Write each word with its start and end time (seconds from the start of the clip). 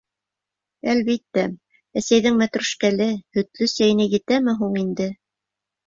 Әлбиттә, 0.93 1.43
әсәйҙең 2.03 2.41
мәтрүшкәле, 2.41 3.11
һөтлө 3.39 3.71
сәйенә 3.77 4.13
етәме 4.19 4.61
һуң 4.65 4.85
инде... 4.87 5.13